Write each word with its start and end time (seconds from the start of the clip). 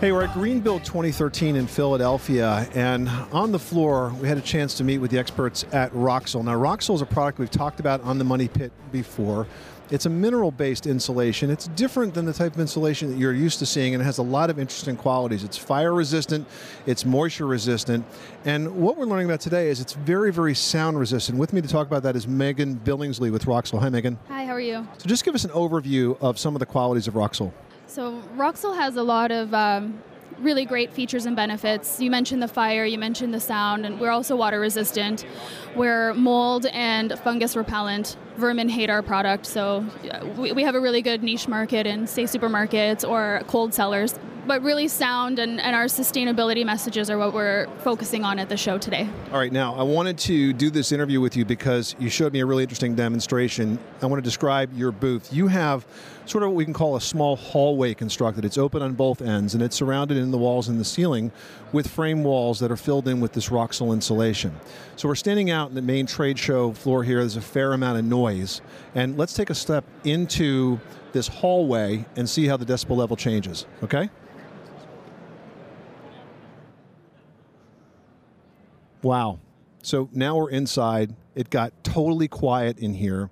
Hey, 0.00 0.12
we're 0.12 0.22
at 0.22 0.30
Greenbuild 0.30 0.84
2013 0.84 1.56
in 1.56 1.66
Philadelphia, 1.66 2.68
and 2.72 3.08
on 3.32 3.50
the 3.50 3.58
floor, 3.58 4.14
we 4.20 4.28
had 4.28 4.38
a 4.38 4.40
chance 4.40 4.74
to 4.74 4.84
meet 4.84 4.98
with 4.98 5.10
the 5.10 5.18
experts 5.18 5.64
at 5.72 5.92
Roxul. 5.92 6.44
Now, 6.44 6.54
Roxul 6.54 6.94
is 6.94 7.02
a 7.02 7.06
product 7.06 7.40
we've 7.40 7.50
talked 7.50 7.80
about 7.80 8.00
on 8.02 8.16
the 8.16 8.22
Money 8.22 8.46
Pit 8.46 8.70
before. 8.92 9.48
It's 9.90 10.06
a 10.06 10.08
mineral 10.08 10.52
based 10.52 10.86
insulation. 10.86 11.50
It's 11.50 11.66
different 11.66 12.14
than 12.14 12.26
the 12.26 12.32
type 12.32 12.54
of 12.54 12.60
insulation 12.60 13.10
that 13.10 13.18
you're 13.18 13.32
used 13.32 13.58
to 13.58 13.66
seeing, 13.66 13.92
and 13.92 14.00
it 14.00 14.04
has 14.04 14.18
a 14.18 14.22
lot 14.22 14.50
of 14.50 14.60
interesting 14.60 14.96
qualities. 14.96 15.42
It's 15.42 15.58
fire 15.58 15.92
resistant, 15.92 16.46
it's 16.86 17.04
moisture 17.04 17.48
resistant, 17.48 18.04
and 18.44 18.76
what 18.76 18.96
we're 18.96 19.06
learning 19.06 19.26
about 19.26 19.40
today 19.40 19.68
is 19.68 19.80
it's 19.80 19.94
very, 19.94 20.32
very 20.32 20.54
sound 20.54 20.96
resistant. 20.96 21.38
With 21.38 21.52
me 21.52 21.60
to 21.60 21.66
talk 21.66 21.88
about 21.88 22.04
that 22.04 22.14
is 22.14 22.28
Megan 22.28 22.76
Billingsley 22.76 23.32
with 23.32 23.46
Roxul. 23.46 23.80
Hi, 23.80 23.88
Megan. 23.88 24.16
Hi, 24.28 24.44
how 24.44 24.52
are 24.52 24.60
you? 24.60 24.86
So, 24.98 25.08
just 25.08 25.24
give 25.24 25.34
us 25.34 25.42
an 25.42 25.50
overview 25.50 26.16
of 26.20 26.38
some 26.38 26.54
of 26.54 26.60
the 26.60 26.66
qualities 26.66 27.08
of 27.08 27.14
Roxul. 27.14 27.52
So 27.88 28.22
Roxul 28.36 28.76
has 28.76 28.96
a 28.96 29.02
lot 29.02 29.30
of 29.30 29.54
um, 29.54 30.02
really 30.40 30.66
great 30.66 30.92
features 30.92 31.24
and 31.24 31.34
benefits. 31.34 31.98
You 31.98 32.10
mentioned 32.10 32.42
the 32.42 32.48
fire, 32.48 32.84
you 32.84 32.98
mentioned 32.98 33.32
the 33.32 33.40
sound, 33.40 33.86
and 33.86 33.98
we're 33.98 34.10
also 34.10 34.36
water 34.36 34.60
resistant. 34.60 35.24
We're 35.74 36.12
mold 36.12 36.66
and 36.66 37.18
fungus 37.20 37.56
repellent. 37.56 38.18
Vermin 38.36 38.68
hate 38.68 38.90
our 38.90 39.00
product, 39.00 39.46
so 39.46 39.86
we, 40.36 40.52
we 40.52 40.64
have 40.64 40.74
a 40.74 40.80
really 40.80 41.00
good 41.00 41.22
niche 41.22 41.48
market 41.48 41.86
in, 41.86 42.06
say, 42.06 42.24
supermarkets 42.24 43.08
or 43.08 43.40
cold 43.46 43.72
cellars. 43.72 44.18
But 44.46 44.62
really, 44.62 44.88
sound 44.88 45.38
and, 45.38 45.60
and 45.60 45.76
our 45.76 45.86
sustainability 45.86 46.64
messages 46.64 47.10
are 47.10 47.18
what 47.18 47.34
we're 47.34 47.66
focusing 47.78 48.24
on 48.24 48.38
at 48.38 48.48
the 48.48 48.56
show 48.56 48.78
today. 48.78 49.08
All 49.32 49.38
right, 49.38 49.52
now 49.52 49.74
I 49.74 49.82
wanted 49.82 50.18
to 50.18 50.52
do 50.52 50.70
this 50.70 50.90
interview 50.92 51.20
with 51.20 51.36
you 51.36 51.44
because 51.44 51.94
you 51.98 52.08
showed 52.08 52.32
me 52.32 52.40
a 52.40 52.46
really 52.46 52.62
interesting 52.62 52.94
demonstration. 52.94 53.78
I 54.00 54.06
want 54.06 54.22
to 54.22 54.24
describe 54.24 54.72
your 54.76 54.90
booth. 54.90 55.32
You 55.32 55.48
have 55.48 55.86
sort 56.24 56.44
of 56.44 56.50
what 56.50 56.56
we 56.56 56.64
can 56.64 56.74
call 56.74 56.96
a 56.96 57.00
small 57.00 57.36
hallway 57.36 57.94
constructed. 57.94 58.44
It's 58.44 58.58
open 58.58 58.82
on 58.82 58.94
both 58.94 59.22
ends 59.22 59.54
and 59.54 59.62
it's 59.62 59.76
surrounded 59.76 60.16
in 60.16 60.30
the 60.30 60.38
walls 60.38 60.68
and 60.68 60.78
the 60.78 60.84
ceiling 60.84 61.32
with 61.72 61.88
frame 61.88 62.22
walls 62.24 62.58
that 62.60 62.70
are 62.70 62.76
filled 62.76 63.08
in 63.08 63.20
with 63.20 63.32
this 63.32 63.48
Roxul 63.48 63.92
insulation. 63.92 64.54
So 64.96 65.08
we're 65.08 65.14
standing 65.14 65.50
out 65.50 65.68
in 65.68 65.74
the 65.74 65.82
main 65.82 66.06
trade 66.06 66.38
show 66.38 66.72
floor 66.72 67.04
here. 67.04 67.20
There's 67.20 67.36
a 67.36 67.40
fair 67.40 67.72
amount 67.72 67.98
of 67.98 68.04
noise. 68.04 68.60
And 68.94 69.16
let's 69.16 69.32
take 69.34 69.50
a 69.50 69.54
step 69.54 69.84
into 70.04 70.80
this 71.12 71.28
hallway 71.28 72.04
and 72.16 72.28
see 72.28 72.46
how 72.46 72.56
the 72.56 72.66
decibel 72.66 72.96
level 72.96 73.16
changes, 73.16 73.66
okay? 73.82 74.10
Wow. 79.02 79.38
So 79.82 80.08
now 80.12 80.36
we're 80.36 80.50
inside. 80.50 81.14
It 81.34 81.50
got 81.50 81.72
totally 81.84 82.28
quiet 82.28 82.78
in 82.78 82.94
here. 82.94 83.30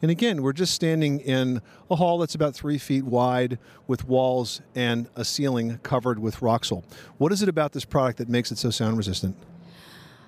And 0.00 0.10
again, 0.10 0.42
we're 0.42 0.52
just 0.52 0.74
standing 0.74 1.20
in 1.20 1.62
a 1.88 1.94
hall 1.94 2.18
that's 2.18 2.34
about 2.34 2.54
three 2.54 2.78
feet 2.78 3.04
wide 3.04 3.58
with 3.86 4.08
walls 4.08 4.60
and 4.74 5.08
a 5.14 5.24
ceiling 5.24 5.78
covered 5.84 6.18
with 6.18 6.40
Roxul. 6.40 6.82
What 7.18 7.30
is 7.30 7.40
it 7.40 7.48
about 7.48 7.70
this 7.72 7.84
product 7.84 8.18
that 8.18 8.28
makes 8.28 8.50
it 8.50 8.58
so 8.58 8.70
sound 8.70 8.96
resistant? 8.96 9.36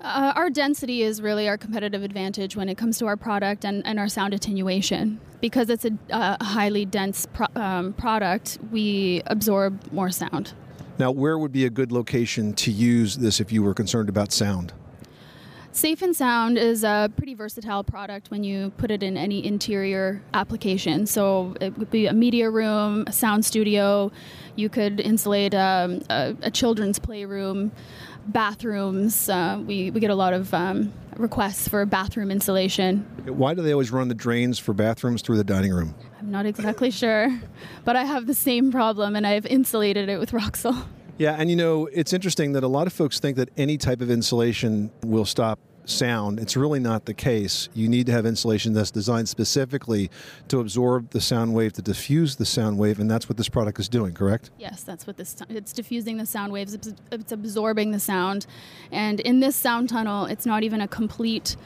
Uh, 0.00 0.32
our 0.36 0.50
density 0.50 1.02
is 1.02 1.20
really 1.20 1.48
our 1.48 1.58
competitive 1.58 2.04
advantage 2.04 2.54
when 2.54 2.68
it 2.68 2.78
comes 2.78 2.96
to 2.98 3.06
our 3.06 3.16
product 3.16 3.64
and, 3.64 3.84
and 3.84 3.98
our 3.98 4.08
sound 4.08 4.34
attenuation. 4.34 5.18
Because 5.40 5.68
it's 5.68 5.84
a 5.84 5.90
uh, 6.10 6.36
highly 6.44 6.84
dense 6.84 7.26
pro- 7.26 7.48
um, 7.56 7.92
product, 7.94 8.58
we 8.70 9.22
absorb 9.26 9.92
more 9.92 10.10
sound. 10.10 10.52
Now, 10.98 11.10
where 11.10 11.38
would 11.38 11.52
be 11.52 11.66
a 11.66 11.70
good 11.70 11.92
location 11.92 12.54
to 12.54 12.70
use 12.70 13.16
this 13.16 13.38
if 13.38 13.52
you 13.52 13.62
were 13.62 13.74
concerned 13.74 14.08
about 14.08 14.32
sound? 14.32 14.72
Safe 15.72 16.00
and 16.00 16.16
Sound 16.16 16.56
is 16.56 16.84
a 16.84 17.10
pretty 17.18 17.34
versatile 17.34 17.84
product 17.84 18.30
when 18.30 18.42
you 18.42 18.70
put 18.78 18.90
it 18.90 19.02
in 19.02 19.18
any 19.18 19.44
interior 19.44 20.22
application. 20.32 21.06
So 21.06 21.54
it 21.60 21.76
would 21.76 21.90
be 21.90 22.06
a 22.06 22.14
media 22.14 22.48
room, 22.48 23.04
a 23.06 23.12
sound 23.12 23.44
studio. 23.44 24.10
You 24.54 24.70
could 24.70 25.00
insulate 25.00 25.54
um, 25.54 26.00
a, 26.08 26.34
a, 26.40 26.50
children's 26.50 26.98
playroom, 26.98 27.72
bathrooms. 28.28 29.28
Uh, 29.28 29.62
we, 29.66 29.90
we 29.90 30.00
get 30.00 30.10
a 30.10 30.14
lot 30.14 30.32
of 30.32 30.54
um, 30.54 30.94
requests 31.18 31.68
for 31.68 31.84
bathroom 31.86 32.30
insulation. 32.30 33.06
Why 33.26 33.54
do 33.54 33.62
they 33.62 33.72
always 33.72 33.90
run 33.90 34.08
the 34.08 34.14
drains 34.14 34.58
for 34.58 34.72
bathrooms 34.72 35.22
through 35.22 35.36
the 35.36 35.44
dining 35.44 35.72
room? 35.72 35.94
I'm 36.20 36.30
not 36.30 36.46
exactly 36.46 36.90
sure, 36.90 37.28
but 37.84 37.96
I 37.96 38.04
have 38.04 38.26
the 38.26 38.34
same 38.34 38.70
problem 38.70 39.16
and 39.16 39.26
I've 39.26 39.46
insulated 39.46 40.08
it 40.08 40.18
with 40.18 40.32
Roxul. 40.32 40.86
Yeah, 41.18 41.36
and 41.38 41.48
you 41.48 41.56
know, 41.56 41.86
it's 41.86 42.12
interesting 42.12 42.52
that 42.52 42.62
a 42.62 42.68
lot 42.68 42.86
of 42.86 42.92
folks 42.92 43.18
think 43.18 43.36
that 43.38 43.48
any 43.56 43.78
type 43.78 44.00
of 44.00 44.10
insulation 44.10 44.90
will 45.02 45.24
stop 45.24 45.58
sound. 45.86 46.38
It's 46.38 46.56
really 46.56 46.80
not 46.80 47.06
the 47.06 47.14
case. 47.14 47.68
You 47.72 47.88
need 47.88 48.06
to 48.06 48.12
have 48.12 48.26
insulation 48.26 48.72
that's 48.72 48.90
designed 48.90 49.28
specifically 49.28 50.10
to 50.48 50.60
absorb 50.60 51.10
the 51.10 51.20
sound 51.20 51.54
wave, 51.54 51.72
to 51.74 51.82
diffuse 51.82 52.36
the 52.36 52.44
sound 52.44 52.78
wave, 52.78 52.98
and 52.98 53.10
that's 53.10 53.28
what 53.28 53.36
this 53.36 53.48
product 53.48 53.78
is 53.80 53.88
doing, 53.88 54.12
correct? 54.12 54.50
Yes, 54.58 54.82
that's 54.82 55.06
what 55.06 55.16
this 55.16 55.36
it's 55.48 55.72
diffusing 55.72 56.16
the 56.16 56.26
sound 56.26 56.52
waves, 56.52 56.74
it's 56.74 57.32
absorbing 57.32 57.92
the 57.92 58.00
sound. 58.00 58.46
And 58.90 59.20
in 59.20 59.40
this 59.40 59.56
sound 59.56 59.88
tunnel, 59.88 60.26
it's 60.26 60.46
not 60.46 60.62
even 60.62 60.80
a 60.80 60.88
complete 60.88 61.56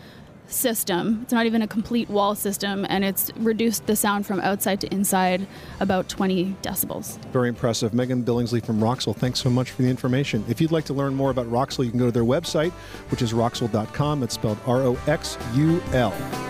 system. 0.50 1.21
It's 1.22 1.33
not 1.33 1.47
even 1.47 1.62
a 1.62 1.66
complete 1.66 2.09
wall 2.09 2.34
system, 2.34 2.87
and 2.88 3.05
it's 3.05 3.31
reduced 3.37 3.87
the 3.87 3.97
sound 3.97 4.27
from 4.27 4.41
outside 4.41 4.81
to 4.83 4.93
inside 4.93 5.47
about 5.81 6.09
20 6.09 6.56
decibels. 6.62 7.19
Very 7.33 7.49
impressive. 7.49 7.94
Megan 7.94 8.22
Billingsley 8.25 8.65
from 8.65 8.81
Roxul, 8.81 9.15
thanks 9.15 9.41
so 9.41 9.50
much 9.50 9.71
for 9.71 9.83
the 9.83 9.89
information. 9.89 10.44
If 10.49 10.60
you'd 10.60 10.72
like 10.72 10.84
to 10.87 10.94
learn 10.94 11.15
more 11.15 11.31
about 11.31 11.47
Roxul, 11.47 11.84
you 11.84 11.91
can 11.91 11.99
go 11.99 12.06
to 12.06 12.12
their 12.12 12.25
website, 12.25 12.72
which 13.10 13.22
is 13.22 13.33
roxul.com. 13.33 14.22
It's 14.22 14.34
spelled 14.34 14.59
R 14.66 14.83
O 14.83 14.99
X 15.06 15.39
U 15.55 15.83
L. 15.93 16.50